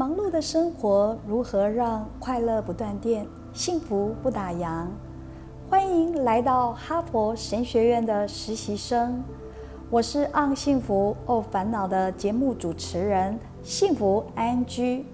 [0.00, 4.86] 忙碌的生活如何让快乐不断电，幸福不打烊？
[5.68, 9.22] 欢迎来到哈佛神学院的实习生，
[9.90, 15.04] 我是《昂幸福哦烦恼》的节目主持人，幸福安居。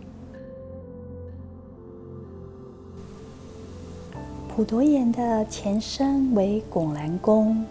[4.49, 7.65] 普陀岩的前身为拱兰宫，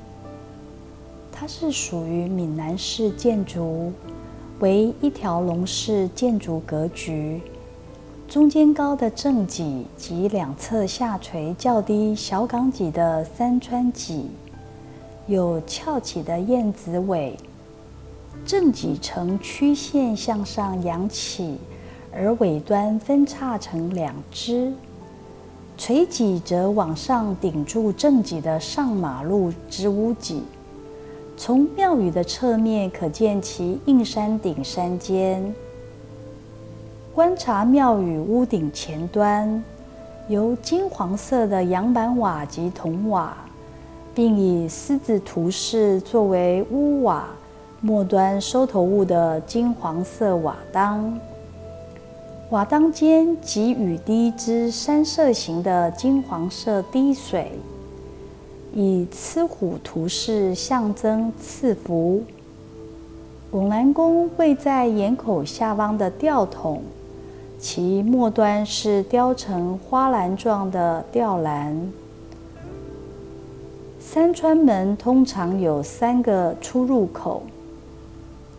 [1.32, 3.94] 它是属于闽南式建筑，
[4.60, 7.42] 为一条龙式建筑格局，
[8.26, 14.30] 中间高的正脊及两侧下垂较低小岗脊的三川脊，
[15.28, 17.36] 有翘起的燕子尾，
[18.46, 21.58] 正脊呈曲线向上扬起，
[22.14, 24.74] 而尾端分叉成两支。
[25.78, 30.42] 垂脊则往上顶住正脊的上马路之屋脊，
[31.38, 35.54] 从庙宇的侧面可见其硬山顶山尖。
[37.14, 39.64] 观察庙宇屋顶前端，
[40.28, 43.36] 由金黄色的洋板瓦及铜瓦，
[44.14, 47.26] 并以狮子图式作为屋瓦
[47.82, 51.20] 末端收头物的金黄色瓦当。
[52.50, 57.52] 瓦当间及雨滴之三色形的金黄色滴水，
[58.76, 62.22] 以雌虎图式象征赐福。
[63.50, 66.82] 拱南宫位在岩口下方的吊筒，
[67.58, 71.90] 其末端是雕成花篮状的吊篮。
[73.98, 77.44] 三川门通常有三个出入口，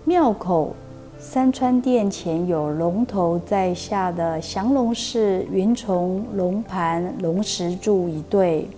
[0.04, 0.74] 庙口。
[1.18, 8.68] 三川殿前有龙头在下的降龙式云重龙盘龙石柱一对，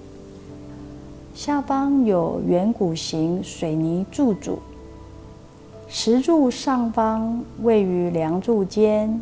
[1.39, 4.59] 下方有圆鼓形水泥柱柱，
[5.87, 9.21] 石柱上方位于梁柱间，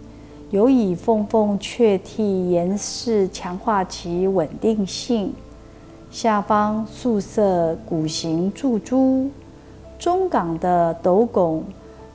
[0.48, 5.34] 有以缝缝雀替岩饰强化其稳定性。
[6.10, 9.28] 下方素色鼓形柱珠，
[9.98, 11.62] 中港的斗拱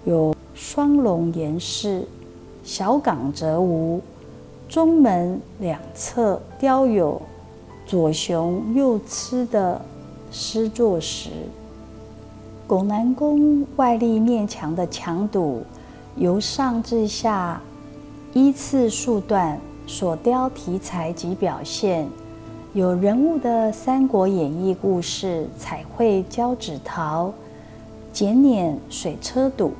[0.05, 0.35] 有。
[0.55, 2.07] 双龙岩饰，
[2.63, 4.01] 小港则无。
[4.67, 7.21] 中门两侧雕有
[7.85, 9.81] 左雄右雌的
[10.31, 11.29] 狮座石。
[12.65, 15.61] 拱南宫外立面墙的墙堵，
[16.15, 17.61] 由上至下
[18.33, 22.07] 依次数段所雕题材及表现，
[22.73, 27.33] 有人物的《三国演义》故事彩绘胶纸陶，
[28.13, 29.73] 剪捻水车堵。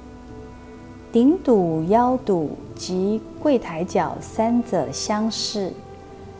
[1.13, 5.71] 顶堵、腰堵及柜台角三者相似，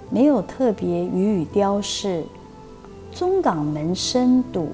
[0.09, 2.25] 没有特别予以雕饰。
[3.13, 4.69] 中港门深堵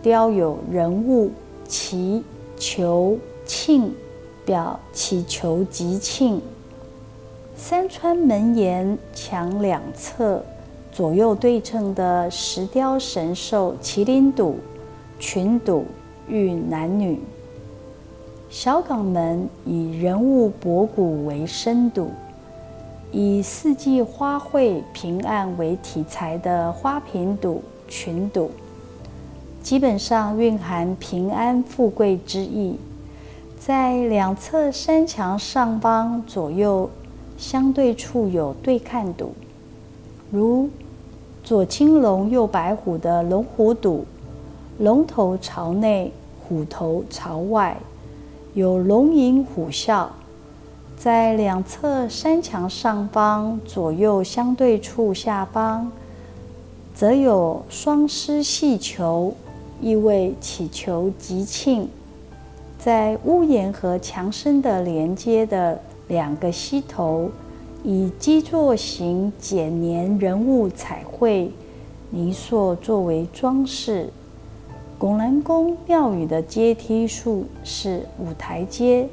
[0.00, 1.30] 雕有人物
[1.66, 2.22] 祈
[2.56, 3.92] 求庆，
[4.44, 6.40] 表祈求吉庆。
[7.56, 10.42] 三川门檐墙两侧
[10.92, 14.56] 左右对称的石雕神兽麒麟堵、
[15.18, 15.84] 群堵
[16.28, 17.20] 喻男女。
[18.50, 22.10] 小港门以人物博古为深度，
[23.16, 28.50] 以四季花卉平安为题材的花瓶堵、群堵，
[29.62, 32.76] 基本上蕴含平安富贵之意。
[33.56, 36.90] 在两侧山墙上方左右
[37.38, 39.32] 相对处有对看堵，
[40.32, 40.68] 如
[41.44, 44.04] 左青龙右白虎的龙虎堵，
[44.80, 46.10] 龙头朝内，
[46.40, 47.76] 虎头朝外。
[48.54, 50.08] 有龙吟虎啸，
[50.96, 55.90] 在两侧山墙上方左右相对处下方，
[56.94, 59.34] 则有双狮戏球，
[59.80, 61.88] 意味祈求吉庆。
[62.78, 65.78] 在屋檐和墙身的连接的
[66.08, 67.30] 两个西头，
[67.82, 71.50] 以基座形剪黏人物彩绘
[72.10, 74.08] 泥塑作为装饰。
[74.98, 79.06] 拱南宫庙宇的阶梯数是五台阶。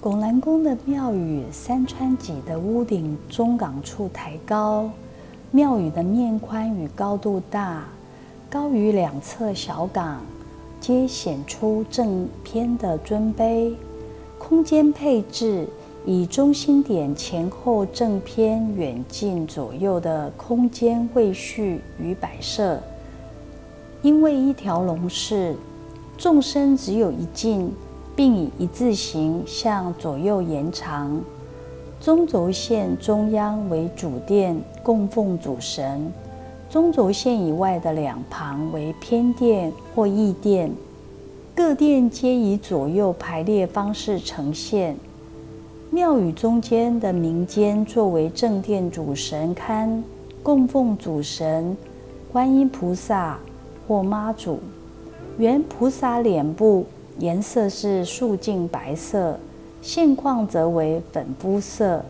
[0.00, 4.88] 拱南宫的庙宇三川脊的屋顶中港处抬高，
[5.50, 7.82] 庙宇的面宽与高度大，
[8.48, 10.20] 高于两侧小港，
[10.80, 13.74] 皆显出正偏的尊卑。
[14.38, 15.66] 空间配置
[16.06, 22.80] 以中心点前后正偏远近左右的空间位序与摆设。
[24.02, 25.56] 因为一条龙式，
[26.16, 27.72] 纵深只有一径，
[28.18, 31.20] 并以一字形向左右延长。
[32.00, 36.00] 中轴线中央为主殿，供奉主神；
[36.68, 40.68] 中轴线以外的两旁为偏殿或翼殿。
[41.54, 44.96] 各殿皆以左右排列方式呈现。
[45.92, 50.02] 庙宇中间的民间作为正殿主神龛，
[50.42, 51.76] 供奉主神
[52.32, 53.38] 观音菩萨
[53.86, 54.58] 或妈祖。
[55.38, 56.84] 原菩萨脸部
[57.18, 59.38] 颜色是素净白色，
[59.82, 62.04] 现况则为粉肤色，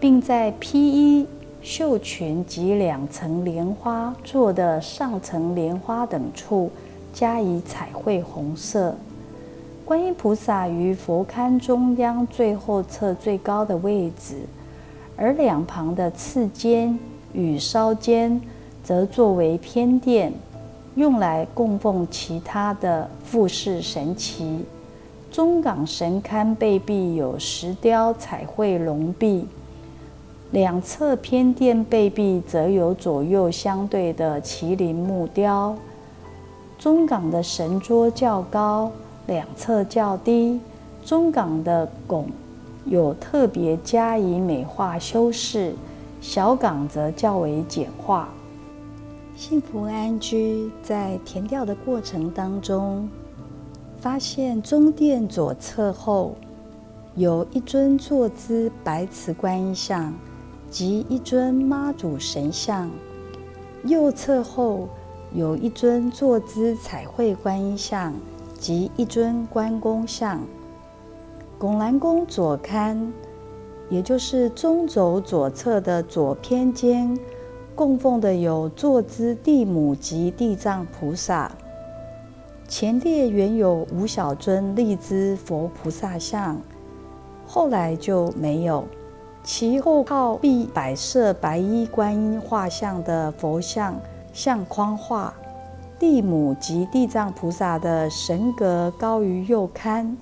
[0.00, 1.26] 并在披衣、
[1.62, 6.70] 袖裙及两层莲花做的上层莲花等处
[7.12, 8.94] 加以彩绘红色。
[9.84, 14.36] 观音菩萨于佛龛中央最后侧最高的位置，
[15.16, 16.98] 而两旁的次间
[17.32, 18.40] 与稍间
[18.82, 20.32] 则作为偏殿。
[20.94, 24.64] 用来供奉其他的复式神奇。
[25.30, 29.46] 中港神龛背壁有石雕彩绘龙壁，
[30.50, 35.74] 两侧偏殿背壁则有左右相对的麒麟木雕。
[36.78, 38.90] 中港的神桌较高，
[39.26, 40.60] 两侧较低。
[41.02, 42.26] 中港的拱
[42.84, 45.74] 有特别加以美化修饰，
[46.20, 48.28] 小港则较为简化。
[49.44, 53.08] 幸福安居在填调的过程当中，
[53.98, 56.36] 发现中殿左侧后
[57.16, 60.14] 有一尊坐姿白瓷观音像
[60.70, 62.88] 及一尊妈祖神像，
[63.82, 64.88] 右侧后
[65.34, 68.14] 有一尊坐姿彩绘观音像
[68.60, 70.40] 及一尊关公像。
[71.58, 73.10] 拱南宫左龛，
[73.90, 77.18] 也就是中轴左侧的左偏间。
[77.74, 81.50] 供奉的有坐姿地母及地藏菩萨，
[82.68, 86.60] 前列原有五小尊立姿佛菩萨像，
[87.46, 88.84] 后来就没有。
[89.44, 94.00] 其后靠壁摆设白衣观音画像的佛像
[94.32, 95.34] 相框画，
[95.98, 100.14] 地母及地藏菩萨的神格高于右龛，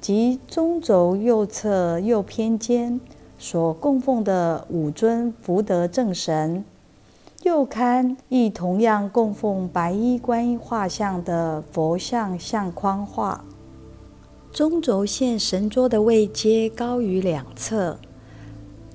[0.00, 3.00] 及中轴右侧右偏间
[3.38, 6.64] 所供奉的五尊福德正神。
[7.42, 13.42] 右龛亦同样供奉白衣观音画像的佛像相框画。
[14.52, 17.98] 中轴线神桌的位阶高于两侧，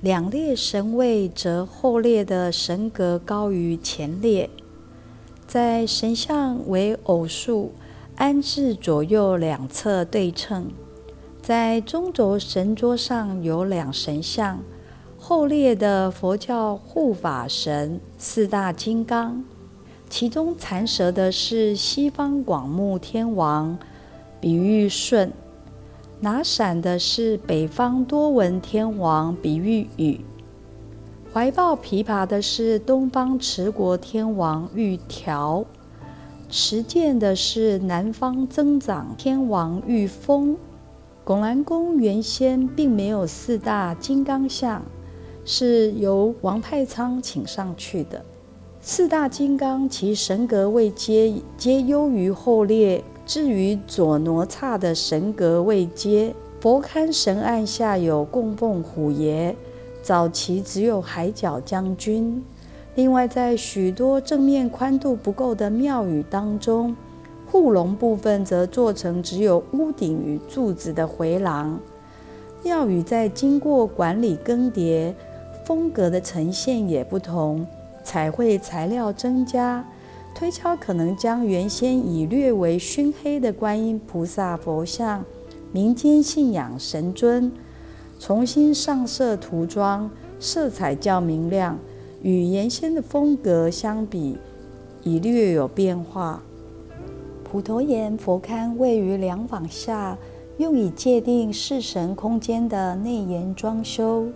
[0.00, 4.48] 两列神位则后列的神格高于前列。
[5.48, 7.72] 在神像为偶数，
[8.14, 10.70] 安置左右两侧对称。
[11.42, 14.60] 在中轴神桌上有两神像。
[15.28, 19.42] 后列的佛教护法神四大金刚，
[20.08, 23.76] 其中残蛇的是西方广目天王，
[24.40, 25.30] 比喻顺；
[26.20, 30.20] 拿伞的是北方多闻天王，比喻雨；
[31.34, 35.64] 怀抱琵琶的是东方持国天王，喻调；
[36.48, 40.56] 持剑的是南方增长天王，喻风。
[41.24, 44.80] 拱南宫原先并没有四大金刚像。
[45.48, 48.20] 是由王太仓请上去的
[48.80, 53.02] 四大金刚，其神格位阶皆优于后列。
[53.24, 59.54] 至于左挪刹的神格位阶，佛龛神案下有供奉虎爷，
[60.02, 62.42] 早期只有海角将军。
[62.94, 66.94] 另外，在许多正面宽度不够的庙宇当中，
[67.46, 71.78] 护龙部分则做成只有屋顶与柱子的回廊。
[72.62, 75.12] 庙宇在经过管理更迭。
[75.66, 77.66] 风格的呈现也不同，
[78.04, 79.84] 彩绘材料增加，
[80.32, 85.24] 推敲可能将原先已略为熏黑的观音菩萨佛像、
[85.72, 87.50] 民间信仰神尊，
[88.20, 90.08] 重新上色涂装，
[90.38, 91.76] 色彩较明亮，
[92.22, 94.38] 与原先的风格相比，
[95.02, 96.40] 已略有变化。
[97.42, 100.16] 普陀岩佛龛位于两坊下，
[100.58, 104.28] 用以界定式神空间的内檐装修。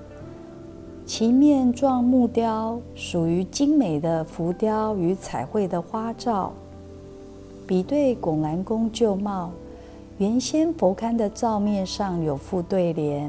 [1.13, 6.53] 其面状木雕属于精美的浮雕与彩绘的花罩。
[7.67, 9.51] 比对拱南宫旧貌，
[10.19, 13.29] 原先佛龛的罩面上有副对联，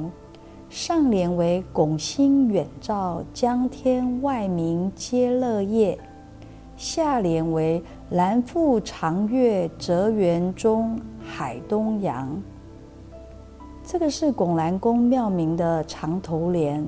[0.70, 5.98] 上联为“拱星远照江天外明皆乐业”，
[6.78, 12.30] 下联为“蓝覆长月泽园中海东阳”。
[13.84, 16.88] 这个是拱南宫庙名的长头联。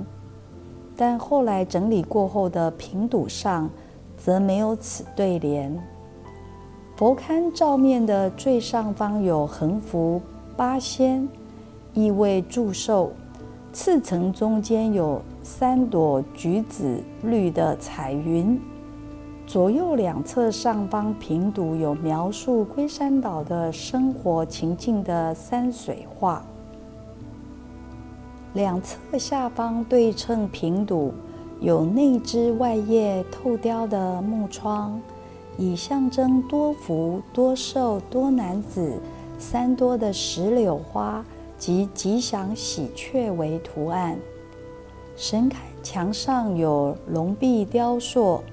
[1.05, 3.69] 但后来整理过后的平堵上，
[4.15, 5.77] 则没有此对联。
[6.95, 10.21] 佛龛照面的最上方有横幅
[10.55, 11.27] 八仙，
[11.93, 13.09] 意味祝寿；
[13.73, 18.57] 次层中间有三朵橘子绿的彩云，
[19.45, 26.41] 左右两侧上方平堵有描述龟山岛的生活情境的山水画。
[28.53, 31.11] 两侧下方对称平堵，
[31.59, 35.01] 有内枝外叶透雕的木窗，
[35.57, 38.99] 以象征多福、多寿、多男子
[39.39, 41.25] 三多的石榴花
[41.57, 44.15] 及吉祥喜鹊为图案。
[45.15, 48.43] 神龛墙上有龙壁雕塑，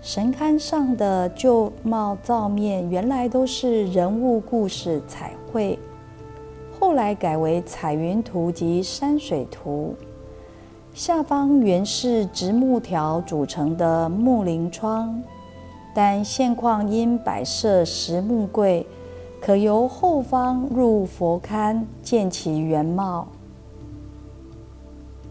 [0.00, 5.76] 神龛上的旧貌造面原来都是人物故事彩绘。
[6.92, 9.94] 后来改为彩云图及山水图。
[10.92, 15.22] 下方原是直木条组成的木林窗，
[15.94, 18.86] 但现况因摆设实木柜，
[19.40, 23.26] 可由后方入佛龛见其原貌。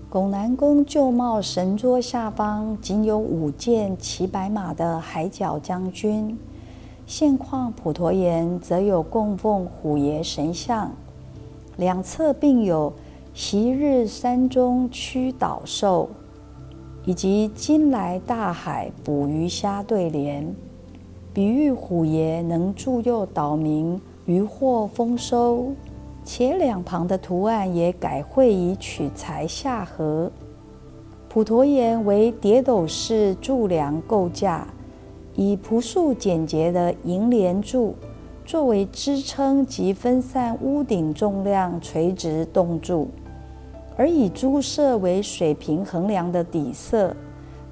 [0.09, 6.35] 拱南宫旧貌神桌下方仅有五件骑白马的海角将军，
[7.05, 10.91] 现况普陀岩则有供奉虎爷神像。
[11.81, 12.93] 两侧并有
[13.33, 16.07] “昔日山中驱岛兽”
[17.05, 20.55] 以及“今来大海捕鱼虾”对联，
[21.33, 25.71] 比喻虎爷能助佑岛民渔获丰收。
[26.23, 30.31] 且两旁的图案也改绘以取材下河。
[31.27, 34.67] 普陀岩为叠斗式柱梁构架，
[35.35, 37.95] 以朴素简洁的银莲柱。
[38.51, 43.07] 作为支撑及分散屋顶重量垂直洞柱，
[43.95, 47.15] 而以朱色为水平衡量的底色，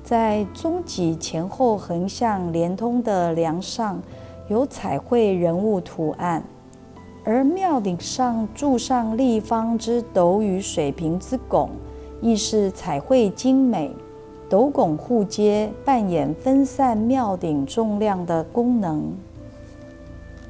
[0.02, 4.02] 在中脊前后横向连通的梁上
[4.48, 6.42] 有彩绘人物图案，
[7.26, 11.70] 而庙顶上柱上立方之斗与水平之拱，
[12.22, 13.92] 亦是彩绘精美，
[14.48, 19.12] 斗拱互接，扮演分散庙顶重量的功能。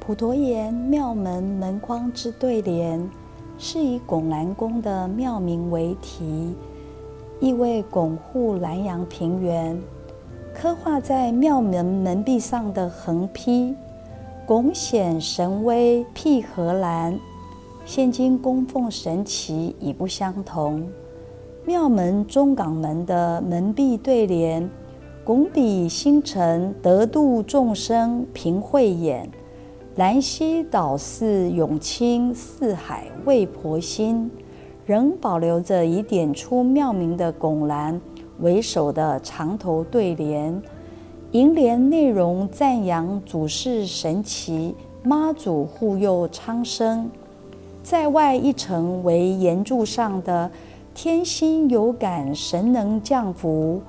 [0.00, 3.08] 普陀岩庙门门框之对联，
[3.58, 6.54] 是以拱南宫的庙名为题，
[7.38, 9.80] 意为拱护南阳平原。
[10.52, 13.76] 刻画在庙门门壁上的横批
[14.46, 17.16] “拱显神威辟河南”，
[17.84, 20.88] 现今供奉神旗已不相同。
[21.64, 24.68] 庙门中港门的门壁对联
[25.22, 29.30] “拱比星辰得度众生平慧眼”。
[30.00, 34.30] 南溪岛寺永清四海为婆心，
[34.86, 38.00] 仍保留着以点出庙名的拱栏
[38.38, 40.58] 为首的长头对联。
[41.32, 47.10] 楹联内容赞扬祖师神奇，妈祖护佑昌生。
[47.82, 50.50] 在外一层为岩柱上的
[50.96, 53.82] “天心有感，神能降福，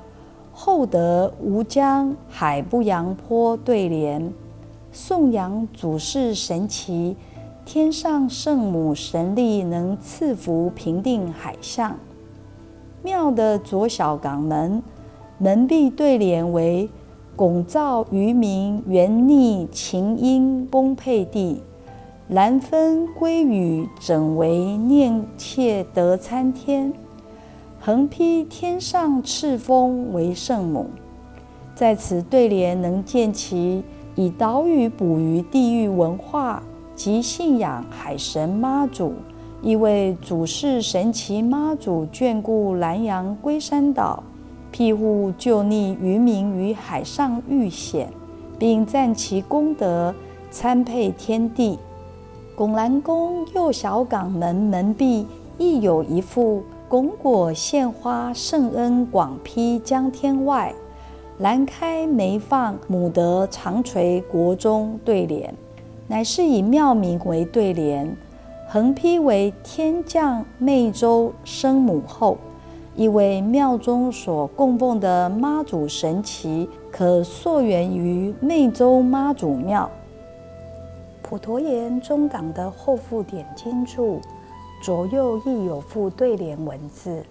[0.52, 4.34] 厚德无疆，海不扬波”对联。
[4.94, 7.16] 颂扬祖师神奇，
[7.64, 11.98] 天上圣母神力能赐福平定海象。
[13.02, 14.84] 庙的左小港门
[15.38, 16.90] 门壁对联为
[17.38, 21.64] “拱造渔民原逆晴阴丰沛地，
[22.28, 26.92] 兰分归雨整为念妾得参天”。
[27.80, 30.88] 横批“天上赤峰为圣母”。
[31.74, 33.82] 在此对联能见其。
[34.16, 36.62] 以岛屿捕鱼地域文化
[36.96, 39.14] 及信仰海神妈祖，
[39.62, 44.22] 意为主事神奇妈祖眷顾南洋龟山岛，
[44.72, 48.12] 庇护救溺渔民于海上遇险，
[48.60, 50.14] 并赞其功德
[50.50, 51.80] 参配天地。
[52.54, 55.26] 拱南宫右小港门门壁
[55.58, 60.74] 亦有一副“拱果献花圣恩广披江天外”。
[61.42, 65.52] 兰开梅放，母德长垂国中对联，
[66.08, 68.16] 乃是以庙名为对联，
[68.70, 72.38] 横批为“天降湄洲生母后”，
[72.96, 79.90] 意为庙中所供奉的妈祖神奇可溯源于湄洲妈祖庙。
[81.24, 84.22] 普陀岩中港的后附点金柱，
[84.84, 87.26] 左右亦有副对联文字。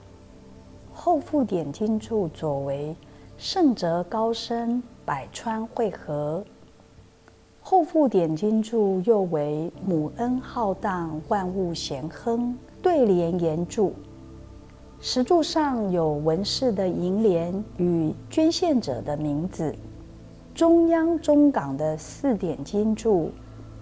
[0.92, 2.92] 后附点金柱左为。
[3.42, 6.44] 圣泽高深，百川汇合。
[7.62, 12.54] 后复点金柱又为母恩浩荡，万物咸亨。
[12.82, 13.94] 对联言注：
[15.00, 19.75] 石柱上有文氏的楹联与捐献者的名字。
[20.54, 23.30] 中央中港的四点金柱，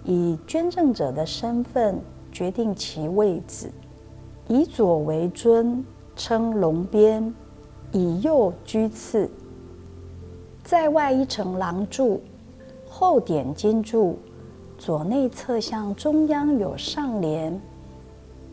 [0.05, 1.99] 以捐赠者的身份
[2.31, 3.69] 决定其位置。
[4.47, 5.83] 以左为尊，
[6.15, 7.33] 称龙边；
[7.91, 9.29] 以右居次。
[10.69, 12.21] 在外一层廊柱，
[12.87, 14.19] 后点金柱，
[14.77, 17.59] 左内侧向中央有上联，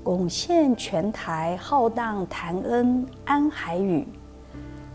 [0.02, 4.08] 拱现全台浩荡潭恩安海宇。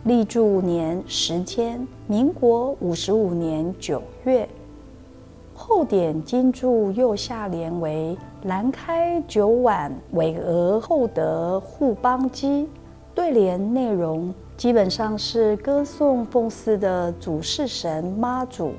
[0.06, 4.50] 立柱年时间：民国五十五年九月。
[5.54, 12.68] 后点金柱右下联为“兰开九晚，巍峨厚德护邦基”。
[13.13, 18.74] 对联内容基本上是歌颂奉祀的主事神妈祖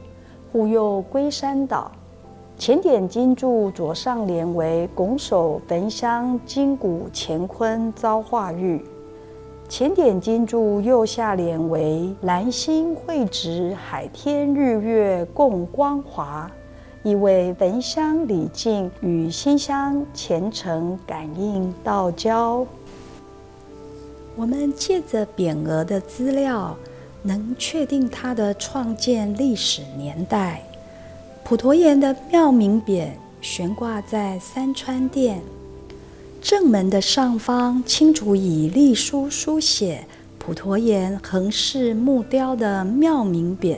[0.53, 1.91] 护佑龟山岛。
[2.57, 8.81] 前点金柱左上联为“拱手焚香金骨乾坤遭化育”。
[9.69, 16.49] 前点金柱右下联为“蓝星汇植海天日月共光华”。
[17.03, 22.65] 意味焚香礼敬与心香虔诚感应道交。
[24.35, 26.77] 我们借着匾额的资料，
[27.23, 30.63] 能确定它的创建历史年代。
[31.45, 33.09] 普陀岩的庙名匾
[33.41, 35.43] 悬挂在三川殿
[36.41, 40.05] 正门的上方，清楚以隶书书写
[40.39, 43.77] 普陀岩横式木雕的庙名匾。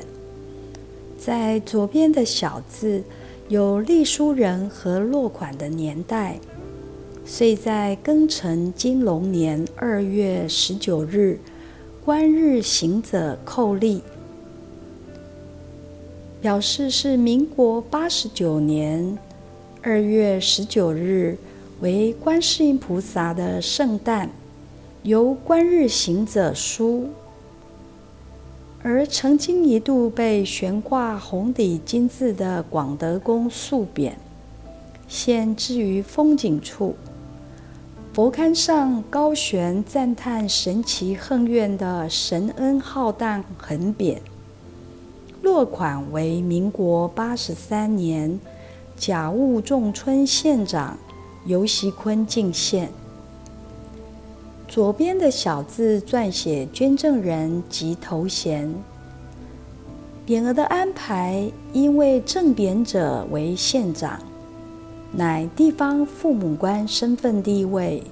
[1.18, 3.02] 在左边的小字
[3.48, 6.38] 有隶书人和落款的年代，
[7.26, 11.38] 遂在庚辰金龙年二月十九日，
[12.04, 14.02] 官日行者扣立，
[16.42, 19.16] 表示是民国八十九年
[19.80, 21.38] 二月十九日
[21.80, 24.28] 为观世音菩萨的圣诞，
[25.02, 27.08] 由官日行者书。
[28.82, 34.12] 而曾经一度被悬挂红底金字的广德宫素匾，
[35.08, 36.94] 现置于风景处。
[38.14, 44.18] 佛龛上高悬赞叹神奇横愿的神恩浩荡横匾，
[45.42, 48.38] 落款为民国八十三年
[48.96, 50.96] 甲午仲春县长
[51.44, 52.88] 尤习坤进献。
[54.68, 58.72] 左边的小字撰写捐赠人及头衔。
[60.24, 64.20] 匾额的安排，因为正匾者为县长，
[65.16, 68.02] 乃地方父母官身份地位，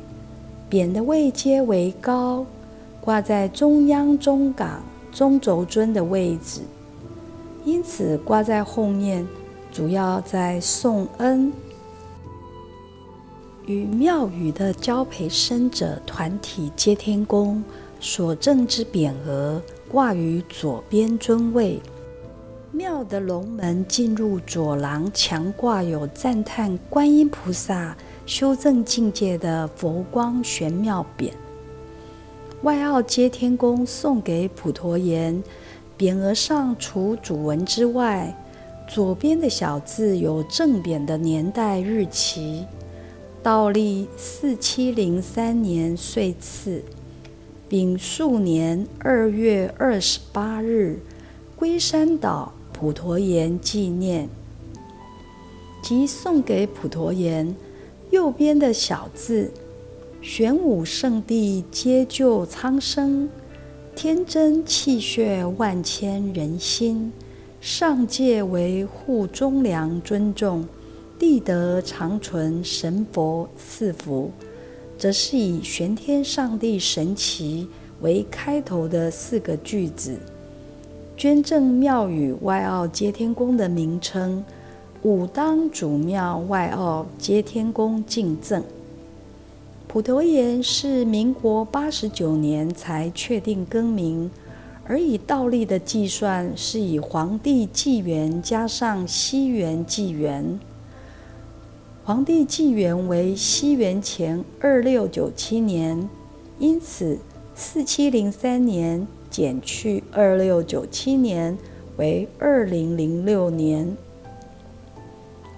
[0.71, 2.47] 匾的位阶为高，
[3.01, 6.61] 挂在中央中港中轴尊的位置，
[7.65, 9.27] 因此挂在后面，
[9.73, 11.53] 主要在送恩。
[13.67, 17.63] 与庙宇的交陪生者团体接天宫
[18.01, 21.81] 所赠之匾额挂于左边尊位。
[22.75, 31.31] 庙的龙门进入左廊，墙挂有赞叹观音菩萨修正境界的佛光玄妙匾。
[32.63, 35.43] 外澳接天宫送给普陀岩
[35.99, 38.35] 匾额上除主文之外，
[38.89, 42.65] 左边的小字有正匾的年代日期。
[43.43, 46.83] 倒立四七零三年岁次，
[47.69, 51.01] 丙戌年二月二十八日，
[51.55, 54.29] 龟山岛普陀岩纪念，
[55.81, 57.55] 即送给普陀岩。
[58.11, 59.53] 右边的小字，
[60.21, 63.31] 玄武圣地皆救苍生，
[63.95, 67.13] 天真气血万千人心，
[67.61, 70.67] 上界为护忠良尊重。
[71.21, 74.33] 地德长存，神佛赐福，
[74.99, 77.69] 则是以玄天上帝神奇
[78.01, 80.19] 为开头的四个句子。
[81.23, 84.45] 捐赠庙宇外澳接天宫的名称，
[85.03, 88.65] 武当主庙外澳接天宫敬赠。
[89.87, 94.29] 普陀岩是民国八十九年才确定更名，
[94.85, 100.59] 而以倒立的计算，是以皇帝纪元加上西元纪元。
[102.03, 106.09] 皇帝纪元为西元前二六九七年，
[106.59, 107.17] 因此
[107.55, 111.57] 四七零三年减去二六九七年
[111.97, 113.97] 为二零零六年，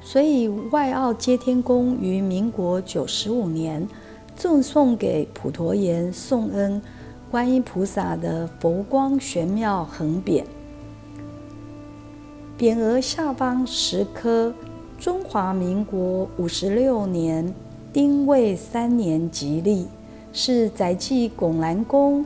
[0.00, 3.87] 所以外澳接天宫于民国九十五年
[4.37, 6.80] 赠送给普陀岩颂恩
[7.30, 10.44] 观音菩萨的佛光玄妙横匾，
[12.56, 14.54] 匾额下方十颗。
[14.96, 17.52] 中华民国五十六年
[17.92, 19.87] 丁未三年吉利，
[20.32, 22.24] 是宅记拱兰宫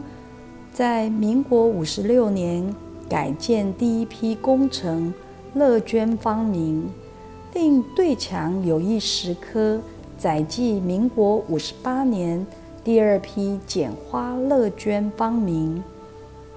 [0.78, 2.72] 在民国五十六年
[3.08, 5.12] 改建第一批工程
[5.52, 6.88] 乐捐方名。
[7.52, 9.80] 另对墙有一石刻，
[10.16, 12.46] 载记民国五十八年
[12.84, 15.82] 第二批简花乐捐方名。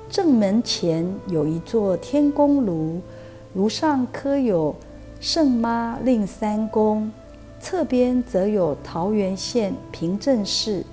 [0.07, 3.01] 正门前有一座天宫炉，
[3.55, 4.75] 炉上刻有。
[5.19, 7.11] 圣妈令三公，
[7.59, 10.85] 侧边则有桃园县平镇市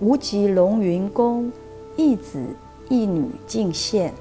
[0.00, 1.52] 无极龙云宫
[1.96, 2.44] 一子
[2.88, 4.12] 一女进献，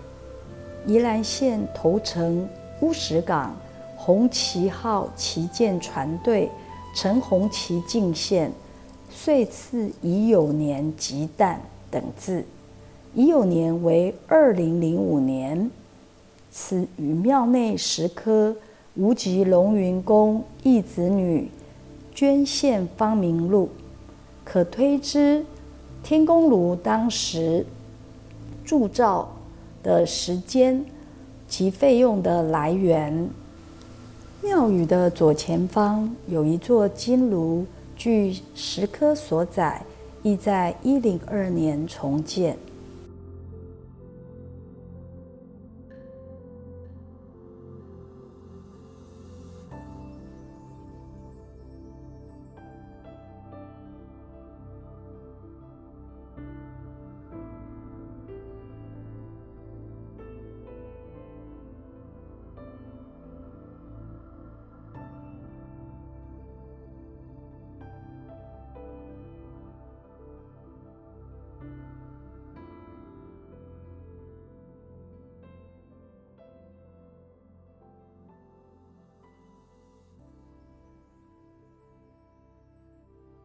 [0.86, 2.47] 宜兰县头城
[2.81, 3.55] 乌石港
[3.95, 6.51] 红旗号旗舰船队
[6.95, 8.51] 陈红旗进献，
[9.09, 11.57] 岁次乙酉年吉旦
[11.89, 12.45] 等字。
[13.15, 15.71] 乙酉年为二零零五年，
[16.51, 18.55] 此与庙内石刻
[18.95, 21.49] 无极龙云宫义子女
[22.13, 23.69] 捐献方明录，
[24.43, 25.45] 可推知
[26.04, 27.66] 天宫炉当时
[28.66, 29.32] 铸造
[29.82, 30.84] 的时间
[31.48, 33.30] 及费用的来源。
[34.42, 39.82] 庙宇的左前方有一座金炉，据石刻所载，
[40.22, 42.58] 亦在一零二年重建。